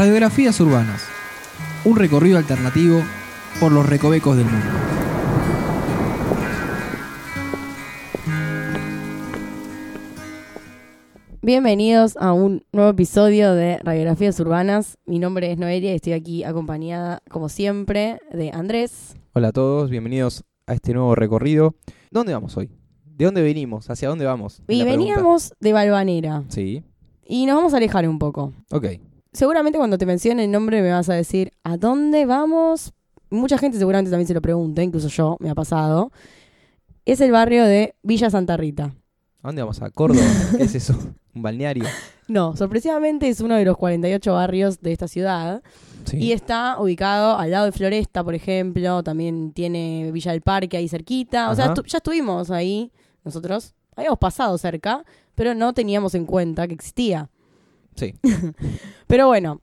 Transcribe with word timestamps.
Radiografías 0.00 0.58
urbanas. 0.60 1.02
Un 1.84 1.94
recorrido 1.94 2.38
alternativo 2.38 3.02
por 3.60 3.70
los 3.70 3.86
recovecos 3.86 4.34
del 4.34 4.46
mundo. 4.46 4.66
Bienvenidos 11.42 12.16
a 12.16 12.32
un 12.32 12.64
nuevo 12.72 12.88
episodio 12.88 13.52
de 13.52 13.76
Radiografías 13.80 14.40
Urbanas. 14.40 14.96
Mi 15.04 15.18
nombre 15.18 15.52
es 15.52 15.58
Noelia 15.58 15.92
y 15.92 15.96
estoy 15.96 16.14
aquí 16.14 16.44
acompañada, 16.44 17.22
como 17.28 17.50
siempre, 17.50 18.20
de 18.32 18.52
Andrés. 18.54 19.16
Hola 19.34 19.48
a 19.48 19.52
todos, 19.52 19.90
bienvenidos 19.90 20.44
a 20.66 20.72
este 20.72 20.94
nuevo 20.94 21.14
recorrido. 21.14 21.74
¿Dónde 22.10 22.32
vamos 22.32 22.56
hoy? 22.56 22.70
¿De 23.04 23.26
dónde 23.26 23.42
venimos? 23.42 23.90
¿Hacia 23.90 24.08
dónde 24.08 24.24
vamos? 24.24 24.60
Y 24.60 24.64
pregunta. 24.64 24.90
veníamos 24.92 25.52
de 25.60 25.74
Balvanera 25.74 26.44
Sí, 26.48 26.84
y 27.22 27.44
nos 27.44 27.56
vamos 27.56 27.74
a 27.74 27.76
alejar 27.76 28.08
un 28.08 28.18
poco. 28.18 28.54
ok. 28.70 28.86
Seguramente 29.32 29.78
cuando 29.78 29.96
te 29.98 30.06
mencione 30.06 30.44
el 30.44 30.50
nombre 30.50 30.82
me 30.82 30.90
vas 30.90 31.08
a 31.08 31.14
decir, 31.14 31.52
¿a 31.62 31.76
dónde 31.76 32.26
vamos? 32.26 32.92
Mucha 33.30 33.58
gente 33.58 33.78
seguramente 33.78 34.10
también 34.10 34.26
se 34.26 34.34
lo 34.34 34.42
pregunta, 34.42 34.82
incluso 34.82 35.08
yo, 35.08 35.36
me 35.40 35.50
ha 35.50 35.54
pasado. 35.54 36.10
Es 37.04 37.20
el 37.20 37.30
barrio 37.30 37.64
de 37.64 37.94
Villa 38.02 38.28
Santa 38.30 38.56
Rita. 38.56 38.92
¿A 39.42 39.48
dónde 39.48 39.62
vamos? 39.62 39.80
¿A 39.82 39.90
Córdoba? 39.90 40.26
¿Qué 40.56 40.64
es 40.64 40.74
eso? 40.74 40.94
¿Un 41.34 41.42
balneario? 41.42 41.84
No, 42.30 42.56
sorpresivamente 42.56 43.28
es 43.28 43.40
uno 43.40 43.56
de 43.56 43.64
los 43.64 43.76
48 43.76 44.32
barrios 44.34 44.80
de 44.80 44.92
esta 44.92 45.08
ciudad. 45.08 45.64
Sí. 46.04 46.16
Y 46.18 46.30
está 46.30 46.76
ubicado 46.80 47.36
al 47.36 47.50
lado 47.50 47.64
de 47.64 47.72
Floresta, 47.72 48.22
por 48.22 48.36
ejemplo. 48.36 49.02
También 49.02 49.50
tiene 49.52 50.12
Villa 50.12 50.30
del 50.30 50.40
Parque 50.40 50.76
ahí 50.76 50.86
cerquita. 50.86 51.50
O 51.50 51.56
sea, 51.56 51.74
estu- 51.74 51.84
ya 51.86 51.98
estuvimos 51.98 52.52
ahí 52.52 52.92
nosotros. 53.24 53.74
Habíamos 53.96 54.20
pasado 54.20 54.56
cerca, 54.58 55.04
pero 55.34 55.56
no 55.56 55.72
teníamos 55.72 56.14
en 56.14 56.24
cuenta 56.24 56.68
que 56.68 56.74
existía. 56.74 57.28
Sí. 57.96 58.14
Pero 59.06 59.26
bueno, 59.26 59.60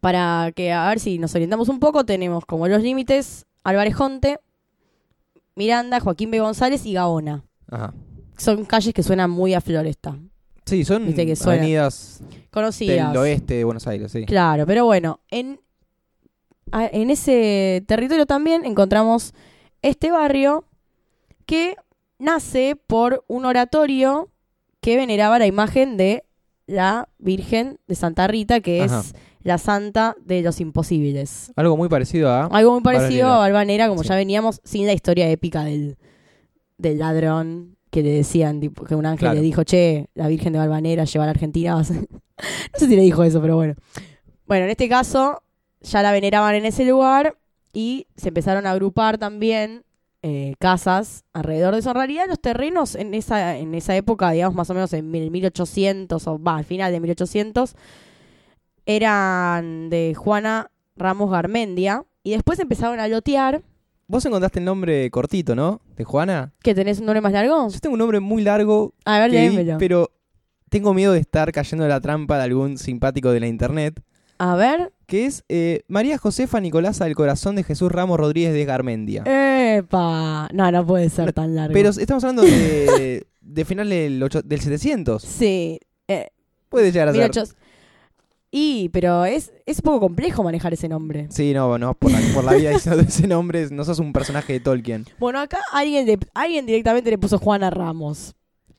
para 0.00 0.52
que 0.54 0.72
a 0.72 0.88
ver 0.88 1.00
si 1.00 1.18
nos 1.18 1.34
orientamos 1.34 1.68
un 1.68 1.78
poco, 1.80 2.04
tenemos 2.04 2.44
como 2.44 2.68
los 2.68 2.82
límites 2.82 3.46
Álvarez 3.62 3.94
Jonte, 3.94 4.38
Miranda, 5.56 6.00
Joaquín 6.00 6.30
B. 6.30 6.40
González 6.40 6.84
y 6.84 6.94
Gaona. 6.94 7.44
Ajá. 7.70 7.94
Son 8.36 8.64
calles 8.64 8.92
que 8.92 9.02
suenan 9.02 9.30
muy 9.30 9.54
a 9.54 9.60
Floresta. 9.60 10.18
Sí, 10.66 10.84
son 10.84 11.06
Viste 11.06 11.26
que 11.26 11.36
suena. 11.36 11.60
avenidas 11.60 12.22
Conocidas. 12.50 13.08
del 13.12 13.16
oeste 13.18 13.54
de 13.54 13.64
Buenos 13.64 13.86
Aires, 13.86 14.10
sí. 14.10 14.24
Claro, 14.26 14.66
pero 14.66 14.84
bueno, 14.84 15.20
en, 15.30 15.60
en 16.72 17.10
ese 17.10 17.84
territorio 17.86 18.26
también 18.26 18.64
encontramos 18.64 19.34
este 19.82 20.10
barrio 20.10 20.64
que 21.46 21.76
nace 22.18 22.76
por 22.86 23.24
un 23.28 23.44
oratorio 23.44 24.30
que 24.80 24.96
veneraba 24.96 25.38
la 25.38 25.46
imagen 25.46 25.96
de 25.96 26.24
la 26.66 27.08
Virgen 27.18 27.78
de 27.86 27.94
Santa 27.94 28.26
Rita, 28.26 28.60
que 28.60 28.82
Ajá. 28.82 29.00
es 29.00 29.14
la 29.42 29.58
santa 29.58 30.16
de 30.24 30.42
los 30.42 30.60
imposibles. 30.60 31.52
Algo 31.56 31.76
muy 31.76 31.88
parecido 31.88 32.30
a... 32.30 32.46
Algo 32.46 32.72
muy 32.72 32.82
parecido 32.82 33.28
a 33.28 33.38
Balvanera, 33.38 33.88
como 33.88 34.02
Sí. 34.02 34.08
ya 34.08 34.16
veníamos, 34.16 34.60
sin 34.64 34.86
la 34.86 34.92
historia 34.94 35.28
épica 35.28 35.64
del, 35.64 35.96
del 36.78 36.98
ladrón 36.98 37.76
que 37.90 38.02
le 38.02 38.10
decían, 38.10 38.58
tipo, 38.60 38.84
que 38.84 38.94
un 38.94 39.06
ángel 39.06 39.18
Claro. 39.20 39.34
le 39.36 39.40
dijo, 39.42 39.62
che, 39.64 40.08
la 40.14 40.26
Virgen 40.28 40.52
de 40.54 40.58
Balvanera 40.58 41.04
lleva 41.04 41.24
a 41.24 41.26
la 41.26 41.30
Argentina. 41.32 41.74
vas 41.74 41.90
a-". 41.92 41.94
no 41.94 42.00
sé 42.78 42.86
si 42.88 42.96
le 42.96 43.02
dijo 43.02 43.22
eso, 43.22 43.40
pero 43.40 43.56
bueno. 43.56 43.74
Bueno, 44.46 44.64
en 44.64 44.70
este 44.70 44.88
caso, 44.88 45.42
ya 45.82 46.02
la 46.02 46.10
veneraban 46.12 46.54
en 46.54 46.64
ese 46.64 46.84
lugar 46.84 47.36
y 47.72 48.06
se 48.16 48.28
empezaron 48.28 48.66
a 48.66 48.70
agrupar 48.70 49.18
también 49.18 49.84
eh, 50.26 50.54
casas 50.58 51.24
alrededor 51.34 51.74
de 51.74 51.80
eso. 51.80 51.90
En 51.90 51.96
realidad, 51.96 52.24
los 52.26 52.40
terrenos 52.40 52.94
en 52.94 53.12
esa, 53.12 53.58
en 53.58 53.74
esa 53.74 53.94
época, 53.94 54.30
digamos 54.30 54.54
más 54.56 54.70
o 54.70 54.74
menos 54.74 54.90
en 54.94 55.14
el 55.14 55.30
1800, 55.30 56.26
o 56.26 56.42
va, 56.42 56.56
al 56.56 56.64
final 56.64 56.90
de 56.92 56.98
1800, 57.00 57.74
eran 58.86 59.90
de 59.90 60.14
Juana 60.16 60.70
Ramos 60.96 61.30
Garmendia. 61.30 62.04
Y 62.22 62.30
después 62.30 62.58
empezaron 62.58 63.00
a 63.00 63.08
lotear. 63.08 63.60
Vos 64.06 64.24
encontraste 64.24 64.58
el 64.58 64.64
nombre 64.64 65.10
cortito, 65.10 65.54
¿no? 65.54 65.80
De 65.96 66.04
Juana. 66.04 66.52
¿Que 66.62 66.74
tenés 66.74 66.98
un 67.00 67.06
nombre 67.06 67.20
más 67.20 67.32
largo? 67.32 67.68
Yo 67.68 67.78
tengo 67.80 67.94
un 67.94 67.98
nombre 67.98 68.20
muy 68.20 68.42
largo, 68.42 68.94
A 69.04 69.18
ver, 69.18 69.30
léemelo. 69.30 69.76
pero 69.78 70.10
tengo 70.70 70.94
miedo 70.94 71.12
de 71.12 71.20
estar 71.20 71.52
cayendo 71.52 71.84
en 71.84 71.90
la 71.90 72.00
trampa 72.00 72.36
de 72.38 72.44
algún 72.44 72.78
simpático 72.78 73.30
de 73.30 73.40
la 73.40 73.46
internet, 73.46 74.02
A 74.38 74.56
ver. 74.56 74.92
que 75.06 75.26
es 75.26 75.44
eh, 75.48 75.82
María 75.88 76.18
Josefa 76.18 76.60
Nicolasa 76.60 77.04
del 77.04 77.14
Corazón 77.14 77.56
de 77.56 77.62
Jesús 77.62 77.90
Ramos 77.92 78.18
Rodríguez 78.18 78.52
de 78.52 78.64
Garmendia. 78.64 79.22
¡Epa! 79.78 80.48
No, 80.52 80.70
no 80.70 80.86
puede 80.86 81.08
ser 81.10 81.32
tan 81.32 81.54
largo. 81.54 81.72
Pero 81.74 81.90
estamos 81.90 82.22
hablando 82.24 82.42
de, 82.42 83.26
de 83.40 83.64
final 83.64 83.88
del, 83.88 84.22
ocho- 84.22 84.42
del 84.42 84.60
700. 84.60 85.22
Sí. 85.22 85.80
Eh, 86.08 86.28
Puede 86.68 86.92
llegar 86.92 87.08
a 87.08 87.12
ser. 87.12 87.20
1800. 87.22 87.56
Y, 88.56 88.88
pero 88.90 89.24
es, 89.24 89.52
es 89.66 89.78
un 89.78 89.82
poco 89.82 90.00
complejo 90.00 90.44
manejar 90.44 90.72
ese 90.72 90.88
nombre. 90.88 91.26
Sí, 91.30 91.52
no, 91.52 91.76
no, 91.76 91.94
por 91.94 92.12
la, 92.12 92.20
por 92.32 92.44
la 92.44 92.52
vida 92.54 92.70
diciendo 92.70 93.00
ese 93.08 93.26
nombre, 93.26 93.68
no 93.70 93.84
sos 93.84 93.98
un 93.98 94.12
personaje 94.12 94.52
de 94.52 94.60
Tolkien. 94.60 95.06
Bueno, 95.18 95.40
acá 95.40 95.58
alguien, 95.72 96.06
le- 96.06 96.18
alguien 96.34 96.64
directamente 96.64 97.10
le 97.10 97.18
puso 97.18 97.38
Juana 97.38 97.70
Ramos. 97.70 98.34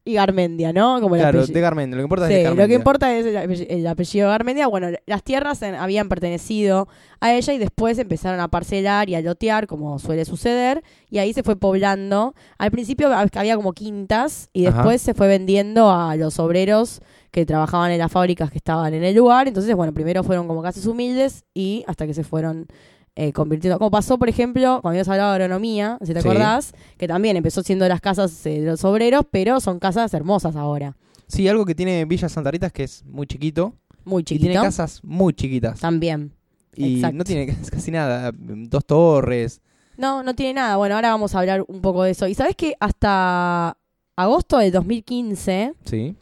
Y 0.07 0.13
Garmendia, 0.13 0.71
¿no? 0.71 1.01
Como 1.01 1.16
el 1.16 1.21
Claro, 1.21 1.39
apellido. 1.39 1.55
de 1.55 1.61
Garmendia, 1.61 1.95
lo 1.95 2.01
que 2.01 2.05
importa 2.05 2.25
es 2.25 2.29
Sí, 2.29 2.33
de 2.35 2.43
lo 2.43 2.43
que 2.51 2.55
Garmendia. 2.57 2.77
importa 2.77 3.17
es 3.17 3.25
el, 3.25 3.38
apellido- 3.38 3.67
el 3.71 3.88
apellido 3.88 4.29
Garmendia. 4.29 4.67
Bueno, 4.67 4.88
las 5.07 5.23
tierras 5.23 5.61
en- 5.63 5.73
habían 5.73 6.09
pertenecido 6.09 6.88
a 7.19 7.33
ella 7.33 7.53
y 7.53 7.57
después 7.57 7.97
empezaron 7.97 8.39
a 8.39 8.47
parcelar 8.47 9.09
y 9.09 9.16
a 9.16 9.21
lotear, 9.21 9.66
como 9.66 9.97
suele 9.97 10.23
suceder, 10.25 10.83
y 11.09 11.17
ahí 11.17 11.33
se 11.33 11.41
fue 11.41 11.55
poblando. 11.55 12.35
Al 12.59 12.69
principio 12.69 13.09
hab- 13.09 13.35
había 13.35 13.55
como 13.55 13.73
quintas 13.73 14.49
y 14.53 14.67
Ajá. 14.67 14.77
después 14.77 15.01
se 15.01 15.16
fue 15.16 15.27
vendiendo 15.27 15.89
a 15.89 16.16
los 16.16 16.37
obreros 16.37 17.01
que 17.31 17.45
trabajaban 17.47 17.89
en 17.91 17.97
las 17.97 18.11
fábricas 18.11 18.51
que 18.51 18.57
estaban 18.59 18.93
en 18.93 19.03
el 19.03 19.16
lugar. 19.16 19.47
Entonces, 19.47 19.75
bueno, 19.75 19.91
primero 19.91 20.23
fueron 20.23 20.47
como 20.47 20.61
casas 20.61 20.85
humildes 20.85 21.45
y 21.55 21.83
hasta 21.87 22.05
que 22.05 22.13
se 22.13 22.23
fueron 22.23 22.67
eh, 23.15 23.31
convirtiendo. 23.33 23.77
Como 23.77 23.91
pasó, 23.91 24.17
por 24.17 24.27
ejemplo, 24.29 24.79
cuando 24.81 24.89
habíamos 24.89 25.07
hablado 25.09 25.29
de 25.31 25.35
agronomía, 25.43 25.97
si 26.03 26.13
te 26.13 26.21
Sí. 26.21 26.27
acordás, 26.27 26.73
que 26.97 27.07
también 27.07 27.37
empezó 27.37 27.63
siendo 27.63 27.87
las 27.87 28.01
casas 28.01 28.45
eh, 28.45 28.59
de 28.61 28.65
los 28.71 28.83
obreros, 28.83 29.23
pero 29.31 29.59
son 29.59 29.79
casas 29.79 30.13
hermosas 30.13 30.55
ahora. 30.55 30.95
Sí, 31.27 31.47
algo 31.47 31.65
que 31.65 31.73
tiene 31.75 32.05
Villa 32.05 32.29
Santa 32.29 32.51
Rita 32.51 32.67
es 32.67 32.73
que 32.73 32.83
es 32.83 33.03
muy 33.05 33.25
chiquito 33.25 33.73
Muy 34.03 34.21
y 34.21 34.25
chiquito. 34.25 34.49
tiene 34.51 34.61
casas 34.65 34.99
muy 35.03 35.33
chiquitas. 35.33 35.79
También. 35.79 36.33
Y 36.75 36.95
exacto. 36.97 37.17
no 37.17 37.23
tiene 37.23 37.47
casi 37.71 37.89
nada, 37.91 38.31
dos 38.35 38.85
torres. 38.85 39.61
No, 39.97 40.21
no 40.23 40.35
tiene 40.35 40.55
nada. 40.55 40.75
Bueno, 40.75 40.95
ahora 40.95 41.09
vamos 41.11 41.33
a 41.35 41.39
hablar 41.39 41.63
un 41.67 41.79
poco 41.81 42.03
de 42.03 42.11
eso. 42.11 42.27
Y 42.27 42.35
sabes 42.35 42.55
que 42.57 42.75
hasta 42.81 43.77
agosto 44.17 44.57
del 44.57 44.71
2015 44.73 45.73
Sí. 45.85 46.15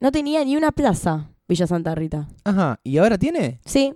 no 0.00 0.10
tenía 0.10 0.44
ni 0.44 0.56
una 0.56 0.72
plaza 0.72 1.28
Villa 1.48 1.66
Santa 1.66 1.94
Rita. 1.94 2.28
Ajá, 2.44 2.80
¿y 2.82 2.98
ahora 2.98 3.16
tiene? 3.18 3.60
Sí, 3.64 3.94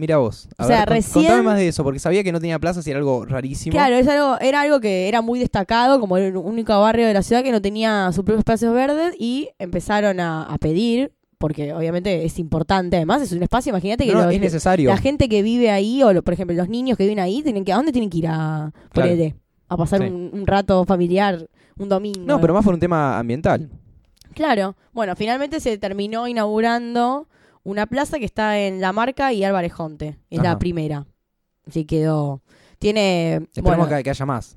Mira 0.00 0.16
vos. 0.18 0.48
A 0.56 0.64
O 0.64 0.66
sea, 0.68 0.78
ver, 0.78 0.88
con- 0.88 0.96
recién- 0.96 1.24
contame 1.26 1.42
más 1.42 1.56
de 1.58 1.68
eso, 1.68 1.82
porque 1.82 1.98
sabía 1.98 2.22
que 2.22 2.30
no 2.30 2.38
tenía 2.38 2.58
plazas 2.60 2.86
y 2.86 2.90
era 2.90 3.00
algo 3.00 3.24
rarísimo. 3.24 3.72
claro, 3.72 3.96
es 3.96 4.06
algo, 4.06 4.38
era 4.40 4.60
algo 4.60 4.78
que 4.80 5.08
era 5.08 5.22
muy 5.22 5.40
destacado, 5.40 5.98
como 5.98 6.16
el 6.16 6.36
único 6.36 6.80
barrio 6.80 7.06
de 7.06 7.14
la 7.14 7.22
ciudad 7.22 7.42
que 7.42 7.50
no 7.50 7.60
tenía 7.60 8.06
sus 8.12 8.18
propios 8.24 8.38
espacios 8.38 8.72
verdes 8.72 9.14
y 9.18 9.48
empezaron 9.58 10.20
a, 10.20 10.44
a 10.44 10.56
pedir, 10.58 11.10
porque 11.36 11.72
obviamente 11.74 12.24
es 12.24 12.38
importante, 12.38 12.96
además 12.96 13.22
es 13.22 13.32
un 13.32 13.42
espacio, 13.42 13.70
imagínate 13.70 14.04
que 14.06 14.12
No, 14.12 14.20
no, 14.20 14.24
los- 14.26 14.34
es 14.34 14.40
necesario. 14.40 14.88
la 14.88 14.98
gente 14.98 15.28
que 15.28 15.42
vive 15.42 15.70
ahí, 15.72 16.00
o 16.04 16.12
lo- 16.12 16.22
por 16.22 16.32
ejemplo 16.32 16.54
los 16.56 16.68
niños 16.68 16.96
que 16.96 17.02
viven 17.02 17.18
ahí, 17.18 17.42
tienen 17.42 17.64
que, 17.64 17.72
¿a 17.72 17.76
dónde 17.76 17.90
tienen 17.90 18.08
que 18.08 18.18
ir 18.18 18.28
a, 18.28 18.72
Claro. 18.92 19.12
a 19.68 19.76
pasar 19.76 20.00
Sí. 20.02 20.06
un, 20.06 20.30
un 20.32 20.46
rato 20.46 20.84
familiar, 20.84 21.48
un 21.76 21.88
domingo? 21.88 22.20
No, 22.24 22.40
pero 22.40 22.54
más 22.54 22.64
por 22.64 22.72
un 22.74 22.78
tema 22.80 23.18
ambiental. 23.18 23.68
Claro. 24.34 24.76
Bueno, 24.92 25.16
finalmente 25.16 25.58
se 25.58 25.76
terminó 25.78 26.28
inaugurando 26.28 27.26
una 27.68 27.86
plaza 27.86 28.18
que 28.18 28.24
está 28.24 28.58
en 28.58 28.80
La 28.80 28.92
Marca 28.92 29.32
y 29.32 29.44
Álvarez 29.44 29.72
Jonte. 29.74 30.16
Es 30.30 30.42
la 30.42 30.58
primera. 30.58 31.06
Así 31.66 31.84
quedó. 31.84 32.40
Tiene. 32.78 33.34
Esperemos 33.54 33.76
bueno, 33.88 33.88
que, 33.88 34.02
que 34.02 34.10
haya 34.10 34.24
más. 34.26 34.56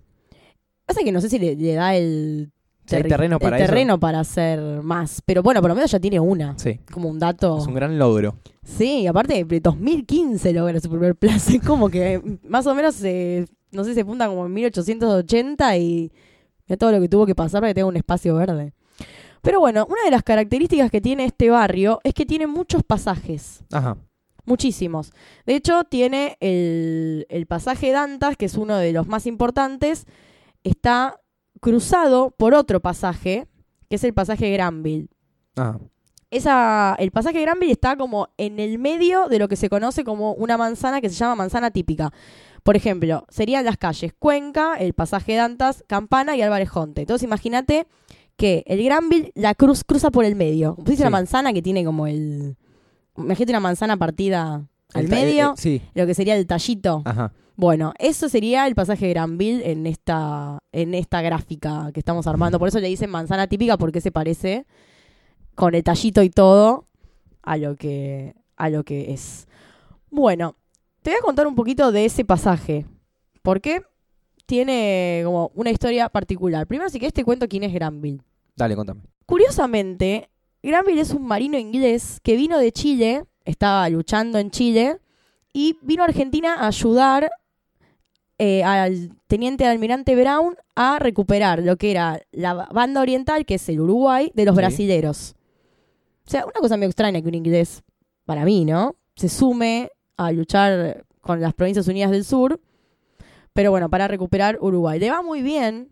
pasa 0.86 1.02
que 1.04 1.12
no 1.12 1.20
sé 1.20 1.28
si 1.30 1.38
le, 1.38 1.56
le 1.58 1.74
da 1.74 1.94
el, 1.96 2.52
hay 2.90 3.04
terreno 3.04 3.36
el 3.36 3.42
para 3.42 3.58
eso. 3.58 3.66
terreno 3.66 4.00
para 4.00 4.20
hacer 4.22 4.60
más. 4.82 5.22
Pero 5.26 5.44
bueno, 5.44 5.60
por 5.62 5.70
lo 5.70 5.76
menos 5.76 5.92
ya 5.92 6.00
tiene 6.00 6.20
una. 6.22 6.58
Sí, 6.58 6.80
Como 6.90 7.10
un 7.10 7.20
dato. 7.20 7.58
es 7.60 7.68
un 7.68 7.74
gran 7.74 8.00
logro. 8.00 8.36
Sí, 8.64 9.06
aparte 9.08 9.44
de 9.44 9.60
2015 9.60 10.54
logra 10.54 10.80
su 10.80 10.90
primer 10.90 11.16
plaza. 11.16 11.52
Como 11.68 11.90
que 11.90 12.22
más 12.48 12.66
o 12.66 12.74
menos, 12.74 13.04
eh, 13.04 13.46
no 13.72 13.84
sé, 13.84 13.94
se 13.94 14.06
funda 14.06 14.28
como 14.28 14.46
en 14.46 14.54
1880 14.54 15.78
y 15.78 16.12
ya 16.68 16.78
todo 16.78 16.92
lo 16.94 17.02
que 17.02 17.10
tuvo 17.10 17.26
que 17.26 17.36
pasar 17.36 17.60
para 17.62 17.72
que 17.72 17.76
tenga 17.76 17.88
un 17.88 17.98
espacio 17.98 18.36
verde. 18.36 18.74
Pero 19.42 19.60
bueno, 19.60 19.88
una 19.90 20.04
de 20.04 20.12
las 20.12 20.24
características 20.24 20.92
que 20.92 21.02
tiene 21.02 21.26
este 21.26 21.50
barrio 21.50 22.00
es 22.04 22.14
que 22.14 22.26
tiene 22.26 22.48
muchos 22.48 22.84
pasajes. 22.84 23.64
Ajá. 23.72 23.98
Muchísimos. 24.46 25.12
De 25.46 25.56
hecho, 25.56 25.84
tiene 25.84 26.38
el, 26.40 27.26
el 27.30 27.46
pasaje 27.46 27.92
Dantas, 27.92 28.38
que 28.38 28.46
es 28.46 28.56
uno 28.56 28.78
de 28.78 28.92
los 28.92 29.08
más 29.08 29.26
importantes. 29.26 30.06
Está 30.64 31.20
cruzado 31.60 32.32
por 32.32 32.54
otro 32.54 32.80
pasaje, 32.80 33.48
que 33.90 33.96
es 33.96 34.04
el 34.04 34.14
pasaje 34.14 34.52
Granville. 34.52 35.08
Ajá. 35.56 35.80
Esa, 36.32 36.96
el 36.98 37.12
pasaje 37.12 37.42
Granville 37.42 37.74
está 37.74 37.98
como 37.98 38.30
en 38.38 38.58
el 38.60 38.80
medio 38.80 39.28
de 39.28 39.38
lo 39.38 39.50
que 39.50 39.58
se 39.58 39.70
conoce 39.70 40.06
como 40.06 40.32
una 40.34 40.58
manzana 40.58 41.02
que 41.02 41.10
se 41.10 41.16
llama 41.16 41.36
manzana 41.36 41.72
típica. 41.72 42.14
Por 42.64 42.78
ejemplo, 42.78 43.26
serían 43.28 43.66
las 43.66 43.76
calles 43.76 44.14
Cuenca, 44.18 44.76
el 44.76 44.94
pasaje 44.94 45.36
Dantas, 45.36 45.84
Campana 45.88 46.38
y 46.38 46.42
Álvarez 46.42 46.70
Jonte. 46.70 47.02
Entonces 47.02 47.26
imagínate 47.26 47.86
que 48.42 48.64
el 48.66 48.84
Granville 48.84 49.32
la 49.36 49.54
cruz 49.54 49.84
cruza 49.84 50.10
por 50.10 50.26
el 50.26 50.36
medio. 50.36 50.76
Dice 50.80 50.98
Sí. 50.98 51.04
la 51.04 51.12
manzana 51.12 51.54
que 51.54 51.62
tiene 51.62 51.86
como 51.86 52.08
el, 52.08 52.58
imagínate 53.16 53.52
una 53.52 53.60
manzana 53.60 53.98
partida 53.98 54.68
al 54.96 55.06
eh, 55.06 55.08
medio, 55.08 55.52
eh, 55.52 55.54
sí, 55.58 55.82
lo 55.94 56.08
que 56.08 56.16
sería 56.16 56.36
el 56.36 56.48
tallito. 56.48 57.04
ajá. 57.06 57.32
Bueno, 57.56 57.94
eso 58.00 58.28
sería 58.30 58.66
el 58.66 58.74
pasaje 58.74 59.06
de 59.06 59.14
Granville 59.14 59.70
en 59.70 59.86
esta, 59.86 60.58
en 60.72 60.96
esta 60.96 61.22
gráfica 61.22 61.92
que 61.94 62.00
estamos 62.00 62.26
armando. 62.26 62.58
Por 62.58 62.70
eso 62.70 62.80
le 62.80 62.88
dicen 62.88 63.12
manzana 63.12 63.46
típica, 63.46 63.78
porque 63.78 64.02
se 64.02 64.12
parece 64.12 64.66
con 65.54 65.76
el 65.76 65.84
tallito 65.84 66.24
y 66.24 66.32
todo 66.32 66.88
a 67.44 67.58
lo 67.58 67.76
que, 67.76 68.34
a 68.56 68.70
lo 68.70 68.84
que 68.84 69.14
es. 69.14 69.48
Bueno, 70.10 70.56
te 71.04 71.12
voy 71.12 71.20
a 71.20 71.22
contar 71.22 71.46
un 71.46 71.54
poquito 71.54 71.92
de 71.92 72.06
ese 72.06 72.26
pasaje. 72.26 72.88
Porque 73.44 73.84
tiene 74.48 75.22
como 75.24 75.52
una 75.54 75.70
historia 75.70 76.10
particular. 76.10 76.66
Primero, 76.66 76.90
si 76.90 77.00
querés, 77.00 77.14
te 77.14 77.24
cuento 77.24 77.48
quién 77.48 77.64
es 77.64 77.74
Granville. 77.74 78.22
Dale, 78.62 78.76
contame. 78.76 79.02
Curiosamente, 79.26 80.30
Granville 80.62 81.02
es 81.02 81.12
un 81.16 81.26
marino 81.26 81.58
inglés 81.58 82.20
que 82.22 82.36
vino 82.36 82.60
de 82.60 82.72
Chile, 82.72 83.24
estaba 83.44 83.90
luchando 83.90 84.38
en 84.38 84.52
Chile, 84.52 85.00
y 85.52 85.80
vino 85.82 86.04
a 86.04 86.06
Argentina 86.06 86.54
a 86.60 86.68
ayudar 86.68 87.32
eh, 88.38 88.64
al 88.64 89.10
teniente 89.26 89.66
almirante 89.66 90.16
Brown 90.16 90.56
a 90.76 91.00
recuperar 91.00 91.64
lo 91.64 91.76
que 91.78 91.90
era 91.90 92.22
la 92.32 92.54
banda 92.72 93.02
oriental, 93.02 93.48
que 93.48 93.56
es 93.56 93.68
el 93.68 93.82
Uruguay, 93.82 94.32
de 94.36 94.46
los 94.46 94.54
Sí. 94.54 94.58
brasileros. 94.58 95.36
O 96.28 96.30
sea, 96.30 96.46
una 96.46 96.60
cosa 96.60 96.78
me 96.78 96.86
extraña 96.86 97.20
que 97.20 97.28
un 97.30 97.34
inglés, 97.36 97.82
para 98.26 98.46
mí, 98.46 98.64
¿no? 98.64 98.96
Se 99.16 99.28
sume 99.28 99.90
a 100.18 100.32
luchar 100.32 101.04
con 101.22 101.42
las 101.42 101.56
Provincias 101.56 101.88
Unidas 101.88 102.12
del 102.12 102.26
Sur, 102.26 102.60
pero 103.54 103.72
bueno, 103.72 103.90
para 103.90 104.08
recuperar 104.08 104.60
Uruguay. 104.62 105.00
Le 105.00 105.10
va 105.10 105.24
muy 105.24 105.42
bien 105.42 105.90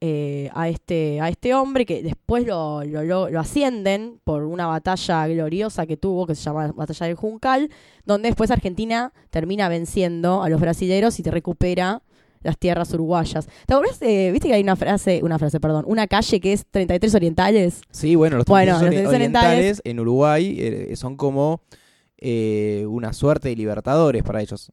eh, 0.00 0.48
a, 0.54 0.68
este, 0.68 1.20
a 1.20 1.28
este 1.28 1.54
hombre 1.54 1.84
que 1.84 2.02
después 2.02 2.46
lo, 2.46 2.84
lo, 2.84 3.02
lo- 3.02 3.28
lo 3.30 3.40
ascienden 3.40 4.20
por 4.24 4.44
una 4.44 4.66
batalla 4.66 5.26
gloriosa 5.26 5.86
que 5.86 5.96
tuvo, 5.96 6.26
que 6.26 6.34
se 6.36 6.42
llama 6.42 6.72
Batalla 6.72 7.06
del 7.06 7.16
Juncal, 7.16 7.70
donde 8.04 8.28
después 8.28 8.50
Argentina 8.50 9.12
termina 9.30 9.68
venciendo 9.68 10.42
a 10.42 10.48
los 10.48 10.60
brasileros 10.60 11.18
y 11.18 11.22
te 11.24 11.30
recupera 11.32 12.02
las 12.42 12.56
tierras 12.56 12.94
uruguayas. 12.94 13.48
¿Te 13.66 13.74
acuerdas? 13.74 14.00
eh, 14.00 14.30
¿Viste 14.30 14.46
que 14.46 14.54
hay 14.54 14.62
una 14.62 14.76
frase, 14.76 15.20
una 15.24 15.36
frase, 15.40 15.58
perdón, 15.58 15.84
una 15.88 16.06
calle 16.06 16.38
que 16.38 16.52
es 16.52 16.64
33 16.70 17.14
orientales? 17.16 17.80
Sí, 17.90 18.14
bueno, 18.14 18.36
los 18.36 18.46
Bueno, 18.46 18.78
33 18.78 19.02
los 19.04 19.12
ori- 19.12 19.16
33 19.16 19.42
orientales 19.42 19.82
en 19.84 19.98
Uruguay 20.00 20.56
eh, 20.60 20.92
son 20.96 21.16
como 21.16 21.60
eh, 22.18 22.84
una 22.88 23.12
suerte 23.12 23.48
de 23.48 23.56
libertadores 23.56 24.22
para 24.22 24.40
ellos. 24.40 24.70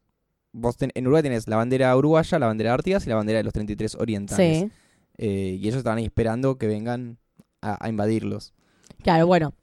Vos 0.53 0.77
ten- 0.77 0.91
en 0.93 1.05
Uruguay 1.07 1.23
tenés 1.23 1.47
la 1.47 1.55
bandera 1.57 1.95
uruguaya, 1.97 2.37
la 2.39 2.45
bandera 2.47 2.69
de 2.69 2.73
Artigas 2.75 3.05
y 3.05 3.09
la 3.09 3.15
bandera 3.15 3.37
de 3.39 3.43
los 3.43 3.53
33 3.53 3.95
orientales. 3.95 4.59
Sí. 4.59 4.71
Eh, 5.17 5.57
y 5.59 5.67
ellos 5.67 5.77
estaban 5.77 5.97
ahí 5.99 6.05
esperando 6.05 6.57
que 6.57 6.67
vengan 6.67 7.17
a, 7.61 7.83
a 7.83 7.89
invadirlos. 7.89 8.53
Claro, 9.03 9.27
bueno. 9.27 9.53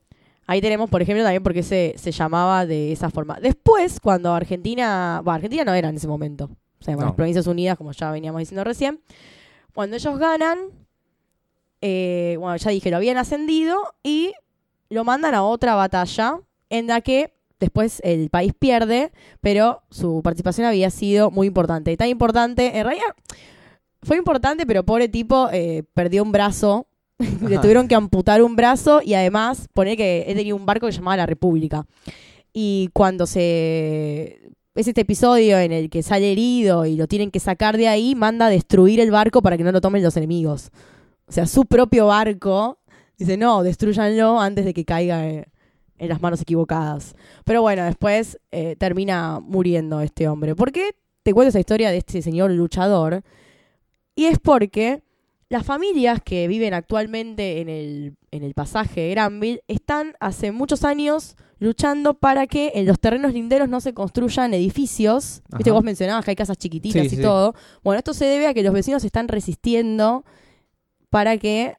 Ahí 0.46 0.60
tenemos, 0.60 0.90
por 0.90 1.00
ejemplo, 1.00 1.22
también 1.22 1.43
porque 1.43 1.62
se, 1.62 1.94
se 1.96 2.10
llamaba 2.10 2.66
de 2.66 2.93
esa 2.93 3.10
forma. 3.10 3.38
Después, 3.40 4.00
cuando 4.00 4.34
Argentina, 4.34 5.20
bueno, 5.25 5.37
Argentina 5.37 5.64
no 5.64 5.72
era 5.72 5.88
en 5.88 5.96
ese 5.96 6.08
momento, 6.08 6.50
o 6.81 6.84
sea, 6.84 6.94
bueno, 6.94 7.02
No. 7.02 7.06
las 7.10 7.16
Provincias 7.16 7.46
Unidas, 7.46 7.78
como 7.78 7.93
ya 7.93 8.10
veníamos 8.10 8.40
diciendo 8.40 8.64
recién, 8.64 9.00
cuando 9.72 9.96
ellos 9.96 10.19
ganan, 10.19 10.58
eh, 11.81 12.37
bueno, 12.38 12.56
ya 12.56 12.70
dije, 12.70 12.90
lo 12.90 12.96
habían 12.96 13.16
ascendido 13.16 13.78
y 14.02 14.32
lo 14.90 15.04
mandan 15.04 15.34
a 15.34 15.43
otra 15.44 15.75
batalla 15.75 16.40
en 16.70 16.87
la 16.88 17.00
que 17.00 17.32
después 17.60 18.00
el 18.04 18.28
país 18.28 18.52
pierde, 18.58 19.12
pero 19.40 19.82
su 19.90 20.22
participación 20.22 20.66
había 20.66 20.90
sido 20.90 21.31
muy 21.31 21.46
importante. 21.46 21.96
Tan 21.96 22.08
importante, 22.08 22.78
en 22.78 22.84
realidad 22.84 23.06
fue 24.02 24.16
importante, 24.16 24.66
pero 24.66 24.84
pobre 24.84 25.08
tipo 25.08 25.49
eh, 25.52 25.84
perdió 25.94 26.22
un 26.22 26.32
brazo. 26.32 26.87
Le 27.19 27.58
tuvieron 27.58 27.87
que 27.87 27.94
amputar 27.94 28.43
un 28.43 28.56
brazo 28.56 29.00
y 29.02 29.14
además 29.14 29.69
poner 29.72 29.96
que 29.96 30.25
él 30.26 30.37
tenía 30.37 30.54
un 30.54 30.66
barco 30.66 30.87
que 30.87 30.93
se 30.93 30.99
llamaba 30.99 31.16
La 31.19 31.26
República. 31.26 31.87
Y 32.52 32.90
cuando 32.93 33.26
se. 33.26 34.40
Es 34.75 34.88
este 34.88 35.02
episodio 35.02 35.58
en 35.58 35.70
el 35.70 35.90
que 35.90 36.02
sale 36.02 36.32
herido 36.32 36.87
y 36.87 36.96
lo 36.96 37.06
tienen 37.06 37.31
que 37.31 37.40
sacar 37.40 37.76
de 37.76 37.88
ahí, 37.88 38.14
manda 38.14 38.46
a 38.46 38.50
destruir 38.50 39.00
el 39.00 39.10
barco 39.10 39.43
para 39.43 39.58
que 39.58 39.64
no 39.64 39.72
lo 39.72 39.82
tomen 39.82 40.02
los 40.02 40.16
enemigos. 40.16 40.70
O 41.26 41.32
sea, 41.32 41.46
su 41.46 41.64
propio 41.66 42.06
barco. 42.06 42.78
Dice, 43.19 43.37
no, 43.37 43.62
destruyanlo 43.62 44.40
antes 44.40 44.64
de 44.64 44.75
que 44.75 44.84
caiga 44.84 45.25
en 46.02 46.08
las 46.08 46.20
manos 46.20 46.40
equivocadas. 46.40 47.14
Pero 47.44 47.62
bueno, 47.62 47.84
después 47.84 48.38
eh, 48.50 48.75
termina 48.76 49.38
muriendo 49.40 50.00
este 50.00 50.26
hombre. 50.26 50.56
¿Por 50.56 50.72
qué 50.72 50.96
te 51.22 51.32
cuento 51.32 51.50
esa 51.50 51.60
historia 51.60 51.90
de 51.90 51.99
este 51.99 52.22
señor 52.22 52.50
luchador? 52.50 53.22
Y 54.14 54.26
es 54.26 54.38
porque 54.38 55.03
las 55.49 55.64
familias 55.67 56.20
que 56.23 56.49
viven 56.49 56.75
actualmente 56.75 57.61
en 57.61 57.69
el, 57.69 58.17
en 58.31 58.43
el 58.43 58.55
pasaje 58.55 59.03
de 59.03 59.11
Granville 59.11 59.62
están 59.69 60.14
hace 60.20 60.50
muchos 60.53 60.85
años 60.85 61.37
luchando 61.59 62.14
para 62.14 62.47
que 62.47 62.73
en 62.75 62.87
los 62.87 62.99
terrenos 62.99 63.32
linderos 63.35 63.69
no 63.69 63.81
se 63.81 63.94
construyan 63.94 64.53
edificios. 64.55 65.43
Viste, 65.53 65.70
Ajá. 65.70 65.75
vos 65.75 65.85
mencionabas 65.85 66.25
que 66.25 66.32
hay 66.32 66.37
casas 66.37 66.59
chiquititas 66.59 67.03
Sí, 67.03 67.14
y 67.14 67.17
sí. 67.17 67.23
todo. 67.23 67.55
Bueno, 67.85 67.99
esto 67.99 68.14
se 68.14 68.25
debe 68.25 68.47
a 68.49 68.55
que 68.55 68.62
los 68.62 68.73
vecinos 68.73 69.05
están 69.05 69.29
resistiendo 69.29 70.25
para 71.11 71.37
que 71.38 71.76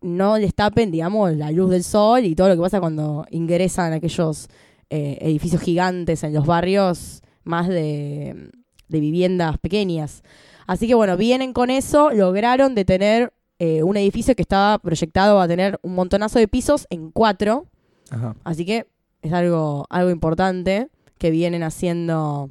no 0.00 0.38
les 0.38 0.54
tapen, 0.54 0.90
digamos, 0.90 1.36
la 1.36 1.50
luz 1.52 1.70
del 1.70 1.84
sol 1.84 2.24
y 2.24 2.34
todo 2.34 2.48
lo 2.48 2.56
que 2.56 2.62
pasa 2.62 2.80
cuando 2.80 3.26
ingresan 3.30 3.92
aquellos 3.92 4.48
eh, 4.88 5.18
edificios 5.20 5.60
gigantes 5.62 6.24
en 6.24 6.32
los 6.32 6.46
barrios 6.46 7.20
más 7.44 7.68
de, 7.68 8.50
de 8.88 9.00
viviendas 9.00 9.58
pequeñas. 9.58 10.22
Así 10.70 10.86
que 10.86 10.94
bueno, 10.94 11.16
vienen 11.16 11.52
con 11.52 11.68
eso, 11.68 12.12
lograron 12.12 12.76
detener 12.76 13.32
eh, 13.58 13.82
un 13.82 13.96
edificio 13.96 14.36
que 14.36 14.42
estaba 14.42 14.78
proyectado 14.78 15.40
a 15.40 15.48
tener 15.48 15.80
un 15.82 15.96
montonazo 15.96 16.38
de 16.38 16.46
pisos 16.46 16.86
en 16.90 17.10
cuatro. 17.10 17.66
Ajá. 18.08 18.36
Así 18.44 18.64
que 18.64 18.86
es 19.20 19.32
algo, 19.32 19.84
algo 19.90 20.10
importante 20.10 20.88
que 21.18 21.32
vienen 21.32 21.64
haciendo 21.64 22.50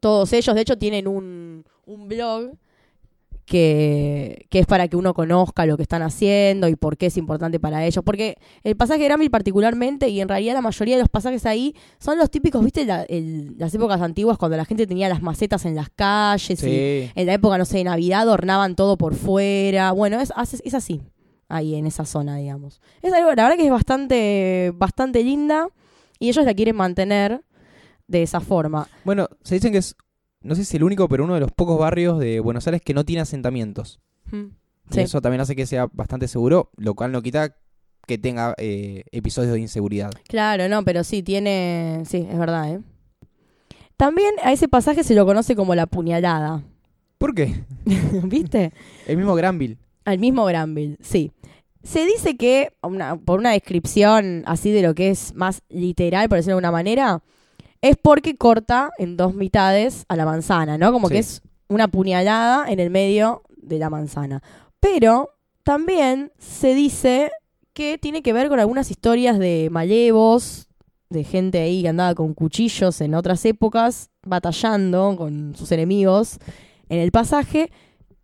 todos 0.00 0.34
ellos. 0.34 0.54
De 0.54 0.60
hecho, 0.60 0.76
tienen 0.76 1.08
un, 1.08 1.64
un 1.86 2.08
blog 2.08 2.50
que, 3.48 4.46
que 4.50 4.58
es 4.58 4.66
para 4.66 4.88
que 4.88 4.96
uno 4.96 5.14
conozca 5.14 5.64
lo 5.66 5.76
que 5.76 5.82
están 5.82 6.02
haciendo 6.02 6.68
y 6.68 6.76
por 6.76 6.96
qué 6.96 7.06
es 7.06 7.16
importante 7.16 7.58
para 7.58 7.84
ellos. 7.86 8.04
Porque 8.04 8.36
el 8.62 8.76
pasaje 8.76 9.00
de 9.00 9.06
Grammy 9.06 9.28
particularmente, 9.30 10.08
y 10.10 10.20
en 10.20 10.28
realidad 10.28 10.54
la 10.54 10.60
mayoría 10.60 10.96
de 10.96 11.02
los 11.02 11.08
pasajes 11.08 11.46
ahí, 11.46 11.74
son 11.98 12.18
los 12.18 12.30
típicos, 12.30 12.62
¿viste? 12.62 12.84
La- 12.84 13.04
el- 13.04 13.56
las 13.58 13.74
épocas 13.74 14.00
antiguas 14.02 14.36
cuando 14.38 14.56
la 14.56 14.64
gente 14.64 14.86
tenía 14.86 15.08
las 15.08 15.22
macetas 15.22 15.64
en 15.64 15.74
las 15.74 15.88
calles 15.90 16.50
y 16.62 16.66
Sí. 16.66 17.10
en 17.14 17.26
la 17.26 17.34
época, 17.34 17.56
no 17.58 17.64
sé, 17.64 17.78
de 17.78 17.84
Navidad 17.84 18.20
adornaban 18.20 18.76
todo 18.76 18.96
por 18.98 19.14
fuera. 19.14 19.92
Bueno, 19.92 20.20
es, 20.20 20.32
es 20.64 20.74
así, 20.74 21.00
ahí 21.48 21.74
en 21.74 21.86
esa 21.86 22.04
zona, 22.04 22.36
digamos. 22.36 22.80
Es 23.02 23.12
algo, 23.14 23.28
la 23.34 23.44
verdad 23.44 23.56
que 23.56 23.64
es 23.64 23.70
bastante, 23.72 24.72
bastante 24.74 25.24
linda 25.24 25.68
y 26.18 26.28
ellos 26.28 26.44
la 26.44 26.52
quieren 26.54 26.76
mantener 26.76 27.42
de 28.06 28.22
esa 28.22 28.40
forma. 28.40 28.88
Bueno, 29.04 29.28
se 29.42 29.54
dicen 29.54 29.72
que 29.72 29.78
es, 29.78 29.96
no 30.42 30.54
sé 30.54 30.64
si 30.64 30.76
el 30.76 30.84
único, 30.84 31.08
pero 31.08 31.24
uno 31.24 31.34
de 31.34 31.40
los 31.40 31.52
pocos 31.52 31.78
barrios 31.78 32.18
de 32.18 32.40
Buenos 32.40 32.66
Aires 32.66 32.80
que 32.82 32.94
no 32.94 33.04
tiene 33.04 33.22
asentamientos. 33.22 34.00
Mm. 34.30 34.44
Y 34.90 34.94
Sí. 34.94 35.00
eso 35.00 35.20
también 35.20 35.40
hace 35.42 35.54
que 35.56 35.66
sea 35.66 35.86
bastante 35.92 36.28
seguro, 36.28 36.70
lo 36.76 36.94
cual 36.94 37.12
no 37.12 37.20
quita 37.22 37.56
que 38.06 38.16
tenga 38.16 38.54
eh, 38.56 39.04
episodios 39.12 39.52
de 39.52 39.60
inseguridad. 39.60 40.10
Claro, 40.28 40.66
no, 40.68 40.82
pero 40.84 41.04
sí, 41.04 41.22
tiene. 41.22 42.02
Sí, 42.06 42.26
es 42.30 42.38
verdad, 42.38 42.72
¿eh? 42.72 42.80
También 43.96 44.30
a 44.42 44.52
ese 44.52 44.68
pasaje 44.68 45.02
se 45.04 45.14
lo 45.14 45.26
conoce 45.26 45.56
como 45.56 45.74
la 45.74 45.86
puñalada. 45.86 46.62
¿Por 47.18 47.34
qué? 47.34 47.64
¿Viste? 48.24 48.72
El 49.06 49.16
mismo 49.16 49.34
Granville. 49.34 49.76
Al 50.04 50.18
mismo 50.18 50.44
Granville, 50.44 50.96
sí. 51.00 51.32
Se 51.82 52.04
dice 52.06 52.36
que, 52.36 52.72
una- 52.82 53.16
por 53.16 53.40
una 53.40 53.50
descripción 53.52 54.42
así 54.46 54.70
de 54.70 54.82
lo 54.82 54.94
que 54.94 55.10
es 55.10 55.34
más 55.34 55.62
literal, 55.68 56.28
por 56.28 56.38
decirlo 56.38 56.56
de 56.56 56.66
alguna 56.66 56.72
manera, 56.72 57.22
es 57.82 57.96
porque 57.96 58.36
corta 58.36 58.90
en 58.98 59.16
dos 59.16 59.34
mitades 59.34 60.04
a 60.08 60.16
la 60.16 60.24
manzana, 60.24 60.78
¿no? 60.78 60.92
Como 60.92 61.08
Sí. 61.08 61.14
que 61.14 61.20
es 61.20 61.42
una 61.68 61.88
puñalada 61.88 62.70
en 62.70 62.80
el 62.80 62.90
medio 62.90 63.42
de 63.56 63.78
la 63.78 63.90
manzana. 63.90 64.42
Pero 64.80 65.30
también 65.64 66.32
se 66.38 66.74
dice 66.74 67.30
que 67.74 67.98
tiene 67.98 68.22
que 68.22 68.32
ver 68.32 68.48
con 68.48 68.58
algunas 68.58 68.90
historias 68.90 69.38
de 69.38 69.68
malevos, 69.70 70.66
de 71.10 71.24
gente 71.24 71.58
ahí 71.60 71.82
que 71.82 71.88
andaba 71.88 72.14
con 72.14 72.34
cuchillos 72.34 73.00
en 73.00 73.14
otras 73.14 73.44
épocas, 73.44 74.10
batallando 74.26 75.14
con 75.16 75.54
sus 75.56 75.70
enemigos 75.72 76.38
en 76.88 76.98
el 76.98 77.10
pasaje. 77.12 77.70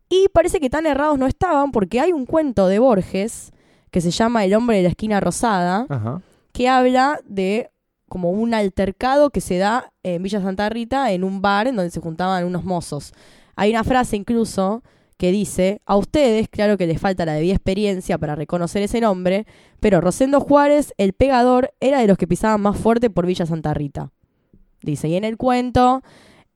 Y 0.08 0.28
parece 0.32 0.60
que 0.60 0.70
tan 0.70 0.86
errados 0.86 1.18
no 1.18 1.26
estaban 1.26 1.70
porque 1.72 2.00
hay 2.00 2.12
un 2.12 2.26
cuento 2.26 2.66
de 2.68 2.78
Borges 2.78 3.52
que 3.90 4.00
se 4.00 4.10
llama 4.10 4.44
El 4.44 4.54
hombre 4.54 4.78
de 4.78 4.82
la 4.84 4.88
esquina 4.90 5.20
rosada, 5.20 5.86
Ajá. 5.88 6.20
que 6.52 6.68
habla 6.68 7.20
de 7.26 7.70
como 8.14 8.30
un 8.30 8.54
altercado 8.54 9.30
que 9.30 9.40
se 9.40 9.58
da 9.58 9.92
en 10.04 10.22
Villa 10.22 10.40
Santa 10.40 10.68
Rita 10.68 11.10
en 11.10 11.24
un 11.24 11.42
bar 11.42 11.66
en 11.66 11.74
donde 11.74 11.90
se 11.90 11.98
juntaban 11.98 12.44
unos 12.44 12.62
mozos. 12.62 13.12
Hay 13.56 13.70
una 13.70 13.82
frase 13.82 14.14
incluso 14.14 14.84
que 15.16 15.32
dice, 15.32 15.80
a 15.84 15.96
ustedes 15.96 16.48
claro 16.48 16.78
que 16.78 16.86
les 16.86 17.00
falta 17.00 17.26
la 17.26 17.32
debida 17.32 17.54
experiencia 17.54 18.16
para 18.16 18.36
reconocer 18.36 18.82
ese 18.82 19.00
nombre, 19.00 19.48
pero 19.80 20.00
Rosendo 20.00 20.38
Juárez, 20.38 20.94
el 20.96 21.12
pegador, 21.12 21.74
era 21.80 21.98
de 21.98 22.06
los 22.06 22.16
que 22.16 22.28
pisaban 22.28 22.60
más 22.60 22.78
fuerte 22.78 23.10
por 23.10 23.26
Villa 23.26 23.46
Santa 23.46 23.74
Rita. 23.74 24.12
Dice, 24.80 25.08
y 25.08 25.16
en 25.16 25.24
el 25.24 25.36
cuento 25.36 26.04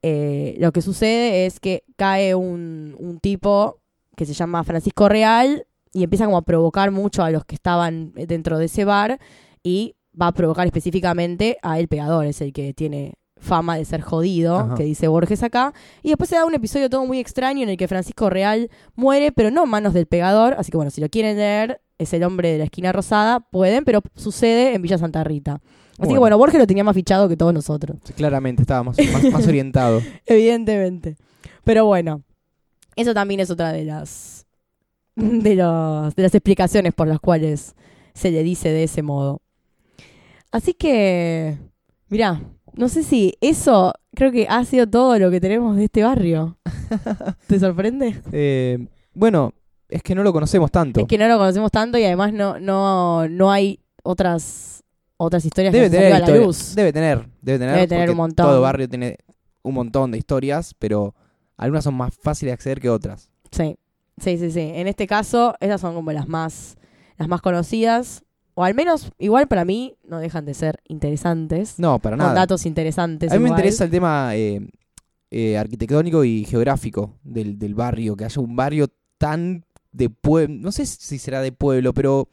eh, 0.01 0.55
lo 0.59 0.71
que 0.71 0.81
sucede 0.81 1.45
es 1.45 1.59
que 1.59 1.83
cae 1.97 2.35
un, 2.35 2.95
un 2.99 3.19
tipo 3.19 3.81
que 4.15 4.25
se 4.25 4.33
llama 4.33 4.63
Francisco 4.63 5.09
Real 5.09 5.67
y 5.91 6.03
empieza 6.03 6.23
como 6.23 6.37
a 6.37 6.43
provocar 6.43 6.91
mucho 6.91 7.21
a 7.21 7.31
los 7.31 7.43
que 7.43 7.55
estaban 7.55 8.13
dentro 8.13 8.59
de 8.59 8.65
ese 8.67 8.85
bar 8.85 9.19
y 9.61 9.97
va 10.19 10.27
a 10.27 10.31
provocar 10.33 10.65
específicamente 10.65 11.57
a 11.61 11.79
el 11.79 11.87
pegador, 11.87 12.25
es 12.25 12.41
el 12.41 12.53
que 12.53 12.73
tiene 12.73 13.13
fama 13.37 13.77
de 13.77 13.85
ser 13.85 14.01
jodido, 14.01 14.57
Ajá. 14.59 14.75
que 14.75 14.83
dice 14.83 15.07
Borges 15.07 15.43
acá. 15.43 15.73
Y 16.03 16.09
después 16.09 16.29
se 16.29 16.35
da 16.35 16.45
un 16.45 16.53
episodio 16.53 16.89
todo 16.89 17.05
muy 17.05 17.19
extraño 17.19 17.63
en 17.63 17.69
el 17.69 17.77
que 17.77 17.87
Francisco 17.87 18.29
Real 18.29 18.69
muere, 18.95 19.31
pero 19.31 19.49
no 19.49 19.63
en 19.63 19.69
manos 19.69 19.93
del 19.93 20.07
pegador. 20.07 20.55
Así 20.57 20.71
que 20.71 20.77
bueno, 20.77 20.91
si 20.91 20.99
lo 20.99 21.07
quieren 21.09 21.37
leer, 21.37 21.81
es 21.97 22.13
el 22.13 22.23
hombre 22.23 22.51
de 22.51 22.57
la 22.57 22.63
esquina 22.65 22.91
rosada, 22.91 23.39
pueden, 23.39 23.85
pero 23.85 24.01
sucede 24.15 24.73
en 24.73 24.81
Villa 24.81 24.97
Santa 24.97 25.23
Rita. 25.23 25.61
Así 25.99 26.13
que 26.13 26.19
Bueno. 26.19 26.37
Borges 26.37 26.59
lo 26.59 26.67
tenía 26.67 26.83
más 26.83 26.95
fichado 26.95 27.27
que 27.29 27.37
todos 27.37 27.53
nosotros. 27.53 27.97
Sí, 28.03 28.13
Claramente, 28.13 28.61
estaba 28.63 28.83
más, 28.83 28.97
más, 29.11 29.23
más 29.31 29.47
orientado. 29.47 30.01
Evidentemente. 30.25 31.15
Pero 31.63 31.85
bueno, 31.85 32.23
eso 32.95 33.13
también 33.13 33.39
es 33.41 33.49
otra 33.49 33.71
de 33.71 33.83
las 33.85 34.45
de 35.15 35.55
los 35.55 36.15
de 36.15 36.23
las 36.23 36.33
explicaciones 36.33 36.93
por 36.93 37.07
las 37.07 37.19
cuales 37.19 37.75
se 38.13 38.31
le 38.31 38.43
dice 38.43 38.69
de 38.69 38.83
ese 38.83 39.01
modo. 39.01 39.41
Así 40.51 40.73
que, 40.73 41.57
mirá, 42.09 42.41
no 42.73 42.89
sé 42.89 43.03
si 43.03 43.37
eso 43.41 43.93
creo 44.15 44.31
que 44.31 44.47
ha 44.49 44.63
sido 44.65 44.87
todo 44.87 45.17
lo 45.19 45.29
que 45.29 45.39
tenemos 45.39 45.75
de 45.75 45.85
este 45.85 46.03
barrio. 46.03 46.57
¿Te 47.47 47.59
sorprende? 47.59 48.21
Eh, 48.31 48.87
bueno, 49.13 49.53
es 49.89 50.03
que 50.03 50.15
no 50.15 50.23
lo 50.23 50.33
conocemos 50.33 50.71
tanto. 50.71 51.01
Es 51.01 51.07
que 51.07 51.17
no 51.17 51.27
lo 51.27 51.37
conocemos 51.37 51.71
tanto 51.71 51.97
y 51.97 52.03
además 52.05 52.33
no 52.33 52.59
no 52.59 53.27
no 53.27 53.51
hay 53.51 53.79
otras 54.03 54.83
otras 55.17 55.43
historias 55.43 55.73
debe 55.73 55.89
que 55.89 55.97
tener, 55.97 56.13
a 56.13 56.19
la 56.19 56.29
luz. 56.29 56.73
debe 56.75 56.93
tener, 56.93 57.27
debe 57.41 57.59
tener, 57.59 57.75
Debe 57.75 57.87
tener 57.87 58.09
un 58.09 58.17
montón. 58.17 58.45
Todo 58.45 58.61
barrio 58.61 58.87
tiene 58.87 59.17
un 59.63 59.73
montón 59.73 60.11
de 60.11 60.17
historias, 60.17 60.73
pero 60.79 61.13
algunas 61.57 61.83
son 61.83 61.95
más 61.95 62.15
fáciles 62.15 62.51
de 62.51 62.53
acceder 62.53 62.79
que 62.79 62.89
otras. 62.89 63.29
Sí, 63.51 63.77
sí, 64.17 64.37
sí, 64.37 64.51
sí. 64.51 64.71
En 64.73 64.87
este 64.87 65.07
caso, 65.07 65.55
esas 65.59 65.81
son 65.81 65.93
como 65.93 66.13
las 66.13 66.29
más, 66.29 66.77
las 67.17 67.27
más 67.27 67.41
conocidas. 67.41 68.23
O 68.59 68.63
al 68.65 68.75
menos, 68.75 69.09
igual 69.19 69.47
para 69.47 69.63
mí, 69.63 69.95
no 70.05 70.19
dejan 70.19 70.43
de 70.43 70.53
ser 70.53 70.81
interesantes. 70.85 71.79
No, 71.79 71.97
para 71.99 72.17
Con 72.17 72.25
nada. 72.25 72.41
datos 72.41 72.65
interesantes. 72.65 73.31
A 73.31 73.35
mí 73.37 73.43
me 73.43 73.47
interesa 73.51 73.85
el 73.85 73.89
tema 73.89 74.35
eh, 74.35 74.59
eh, 75.31 75.57
arquitectónico 75.57 76.25
y 76.25 76.43
geográfico 76.43 77.13
del, 77.23 77.57
del 77.57 77.73
barrio, 77.73 78.17
que 78.17 78.25
haya 78.25 78.41
un 78.41 78.57
barrio 78.57 78.87
tan 79.17 79.63
de 79.93 80.09
pueblo, 80.09 80.53
no 80.59 80.73
sé 80.73 80.85
si 80.85 81.19
será 81.19 81.41
de 81.41 81.53
pueblo, 81.53 81.93
pero 81.93 82.27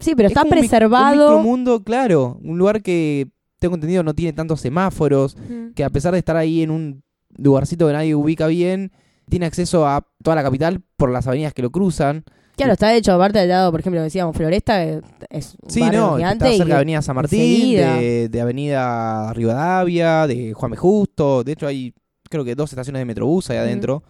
Sí, 0.00 0.14
pero 0.16 0.26
es 0.26 0.32
está 0.32 0.44
preservado. 0.44 1.28
Un 1.28 1.36
micromundo, 1.36 1.84
claro, 1.84 2.40
un 2.42 2.58
lugar 2.58 2.82
que 2.82 3.28
tengo 3.60 3.76
entendido 3.76 4.02
no 4.02 4.14
tiene 4.14 4.32
tantos 4.32 4.60
semáforos, 4.60 5.36
que 5.76 5.84
a 5.84 5.90
pesar 5.90 6.12
de 6.12 6.18
estar 6.18 6.36
ahí 6.36 6.62
en 6.62 6.72
un 6.72 7.04
lugarcito 7.36 7.86
que 7.86 7.92
nadie 7.92 8.16
ubica 8.16 8.48
bien, 8.48 8.90
tiene 9.28 9.46
acceso 9.46 9.86
a 9.86 10.04
toda 10.24 10.34
la 10.34 10.42
capital 10.42 10.82
por 10.96 11.12
las 11.12 11.28
avenidas 11.28 11.54
que 11.54 11.62
lo 11.62 11.70
cruzan. 11.70 12.24
Claro, 12.58 12.72
está 12.74 12.94
hecho 12.94 13.12
aparte 13.14 13.38
del 13.38 13.48
lado, 13.48 13.70
por 13.70 13.80
ejemplo, 13.80 14.02
decíamos 14.02 14.36
Floresta, 14.36 14.84
eh, 14.84 15.00
es 15.30 15.56
un 15.62 15.70
Sí, 15.70 15.80
barrio 15.80 16.00
no, 16.00 16.16
gigante. 16.16 16.44
está 16.46 16.56
cerca 16.58 16.72
de 16.74 16.76
Avenida 16.76 17.00
San 17.02 17.16
Martín, 17.16 17.76
de, 17.76 18.28
de 18.28 18.40
Avenida 18.40 19.32
Rivadavia, 19.32 20.26
de 20.26 20.52
Juan 20.52 20.72
B. 20.72 20.76
Justo. 20.76 21.42
De 21.44 21.52
hecho, 21.52 21.66
hay 21.66 21.94
creo 22.28 22.44
que 22.44 22.54
dos 22.54 22.70
estaciones 22.70 23.00
de 23.00 23.06
Metrobús 23.06 23.48
ahí 23.48 23.56
adentro. 23.56 24.02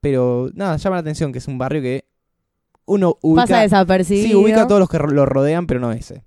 Pero 0.00 0.48
nada, 0.54 0.76
llama 0.76 0.96
la 0.96 1.00
atención 1.00 1.32
que 1.32 1.38
es 1.38 1.48
un 1.48 1.58
barrio 1.58 1.82
que 1.82 2.04
uno 2.86 3.18
ubica. 3.20 3.42
Pasa 3.42 3.60
desapercibido. 3.60 4.28
sí, 4.28 4.34
ubica 4.34 4.62
a 4.62 4.66
todos 4.66 4.80
los 4.80 4.88
que 4.88 4.98
lo 4.98 5.26
rodean, 5.26 5.66
pero 5.66 5.80
no 5.80 5.92
ese. 5.92 6.22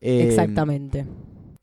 Eh, 0.00 0.26
Exactamente. 0.28 1.06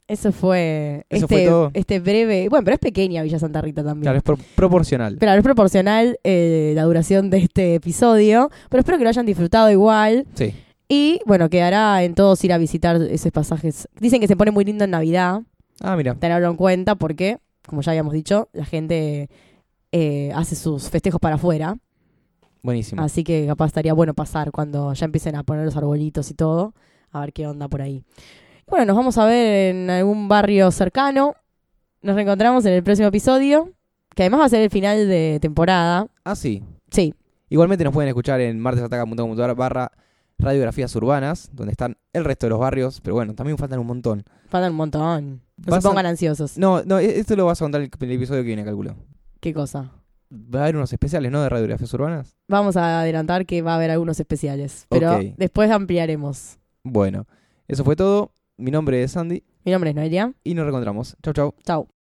Eso 0.08 0.32
fue, 0.32 1.06
Eso 1.10 1.26
este, 1.26 1.36
fue 1.36 1.46
todo. 1.46 1.72
este 1.74 2.00
breve. 2.00 2.48
Bueno, 2.50 2.64
pero 2.64 2.76
es 2.76 2.80
pequeña 2.80 3.22
Villa 3.24 3.40
Santa 3.40 3.62
Rita 3.62 3.84
también. 3.84 4.04
Claro, 4.04 4.18
es 4.18 4.24
pro- 4.24 4.38
proporcional. 4.56 5.18
Claro, 5.18 5.40
es 5.40 5.44
proporcional 5.44 6.18
eh, 6.24 6.72
la 6.76 6.84
duración 6.84 7.30
de 7.30 7.40
este 7.40 7.76
episodio. 7.76 8.50
Pero 8.70 8.80
espero 8.80 8.98
que 8.98 9.04
lo 9.04 9.10
hayan 9.10 9.26
disfrutado 9.26 9.70
igual. 9.70 10.26
Sí. 10.36 10.54
Y 10.88 11.20
bueno, 11.26 11.50
quedará 11.50 12.04
en 12.04 12.16
todos 12.16 12.42
ir 12.46 12.54
a 12.54 12.58
visitar 12.58 13.02
esos 13.02 13.32
pasajes. 13.34 13.90
Dicen 14.00 14.22
que 14.22 14.28
se 14.28 14.38
pone 14.38 14.52
muy 14.52 14.64
lindo 14.64 14.86
en 14.86 14.92
Navidad, 14.92 15.42
Ah, 15.82 15.98
mira. 15.98 16.16
tenerlo 16.16 16.50
en 16.50 16.56
cuenta 16.56 16.96
porque, 16.96 17.40
como 17.68 17.82
ya 17.82 17.92
habíamos 17.92 18.14
dicho, 18.14 18.48
la 18.54 18.64
gente 18.64 19.30
eh, 19.92 20.32
hace 20.34 20.56
sus 20.56 20.90
festejos 20.90 21.20
para 21.20 21.36
afuera. 21.36 21.78
Buenísimo. 22.64 23.02
Así 23.02 23.24
que 23.26 23.46
capaz 23.48 23.68
estaría 23.68 23.92
bueno 23.94 24.14
pasar 24.14 24.52
cuando 24.52 24.94
ya 24.94 25.06
empiecen 25.06 25.36
a 25.36 25.44
poner 25.44 25.66
los 25.66 25.76
arbolitos 25.76 26.32
y 26.32 26.34
todo, 26.34 26.74
a 27.12 27.20
ver 27.20 27.34
qué 27.34 27.46
onda 27.48 27.68
por 27.68 27.82
ahí. 27.82 28.04
Bueno, 28.68 28.86
nos 28.86 28.96
vamos 28.98 29.18
a 29.18 29.26
ver 29.26 29.76
en 29.76 29.90
algún 29.90 30.28
barrio 30.28 30.72
cercano. 30.72 31.34
Nos 32.02 32.16
reencontramos 32.16 32.66
en 32.66 32.74
el 32.74 32.84
próximo 32.84 33.08
episodio, 33.08 33.72
que 34.16 34.24
además 34.24 34.42
va 34.42 34.46
a 34.46 34.50
ser 34.50 34.62
el 34.62 34.70
final 34.70 35.08
de 35.08 35.40
temporada. 35.42 36.08
Ah, 36.24 36.36
sí. 36.36 36.64
Sí, 36.92 37.14
Igualmente 37.50 37.84
nos 37.86 37.94
pueden 37.94 38.10
escuchar 38.10 38.42
en 38.42 38.60
martesataca.com.ar 38.60 39.56
barra 39.56 39.92
radiografías 40.38 40.94
urbanas, 40.98 41.50
donde 41.54 41.72
están 41.72 41.98
el 42.14 42.26
resto 42.26 42.46
de 42.46 42.50
los 42.52 42.60
barrios, 42.60 43.00
pero 43.02 43.16
bueno, 43.16 43.34
también 43.36 43.58
faltan 43.58 43.80
un 43.80 43.88
montón. 43.88 44.24
faltan 44.50 44.72
un 44.72 44.78
montón. 44.78 45.42
No 45.58 45.72
Vas 45.72 45.82
se 45.82 45.88
a- 45.88 45.92
pongan 45.92 46.06
ansiosos. 46.06 46.58
No, 46.58 46.84
no, 46.84 47.00
e- 47.00 47.20
esto 47.20 47.36
lo 47.38 47.46
vas 47.46 47.62
a 47.62 47.66
contar 47.66 47.82
en 47.82 47.90
el 48.00 48.12
episodio 48.12 48.42
que 48.42 48.48
viene, 48.48 48.64
calculo. 48.66 48.96
¿Qué 49.40 49.54
cosa? 49.54 49.92
Va 50.32 50.60
a 50.60 50.64
haber 50.64 50.76
unos 50.76 50.92
especiales, 50.92 51.32
¿no? 51.32 51.42
De 51.42 51.48
radiografías 51.50 51.92
urbanas. 51.94 52.36
Vamos 52.50 52.76
a 52.78 53.00
adelantar 53.00 53.46
que 53.46 53.62
va 53.62 53.72
a 53.74 53.76
haber 53.76 53.92
algunos 53.92 54.20
especiales, 54.20 54.86
pero 54.90 55.18
después 55.38 55.72
ampliaremos. 55.72 56.58
Bueno, 56.84 57.26
eso 57.68 57.84
fue 57.86 57.96
todo. 57.96 58.32
Mi 58.58 58.72
nombre 58.72 59.04
es 59.04 59.12
Sandy 59.12 59.44
Mi 59.66 59.72
nombre 59.72 59.92
es 59.92 59.96
Noelia. 59.96 60.34
y 60.44 60.54
nos 60.56 60.64
reencontramos. 60.66 61.16
Chau, 61.22 61.34
chau. 61.34 61.54
Chau. 61.64 61.88